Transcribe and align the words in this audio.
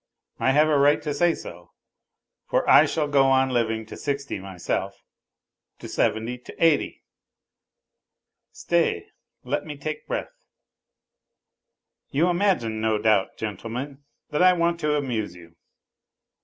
I 0.39 0.49
have 0.53 0.67
a 0.67 0.79
right 0.79 0.99
to 1.03 1.13
say 1.13 1.35
so, 1.35 1.73
for 2.47 2.67
I 2.67 2.87
shall 2.87 3.07
go 3.07 3.27
on 3.29 3.49
living 3.51 3.85
to 3.85 3.95
sixty 3.95 4.39
myself. 4.39 5.03
To 5.77 5.87
seventy! 5.87 6.39
To 6.39 6.55
eighty!... 6.57 7.03
Stay, 8.51 9.09
let 9.43 9.63
me 9.63 9.77
take 9.77 10.07
breath.... 10.07 10.47
You 12.09 12.29
imagine 12.29 12.81
no 12.81 12.97
doubt, 12.97 13.37
gentlemen, 13.37 14.01
that 14.31 14.41
I 14.41 14.53
want 14.53 14.79
to 14.79 14.97
amuse 14.97 15.35
you. 15.35 15.55